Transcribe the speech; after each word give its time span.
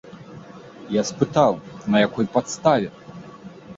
Я 0.99 1.03
спытаў, 1.09 1.51
на 1.97 2.01
якой 2.07 2.25
падставе. 2.39 2.89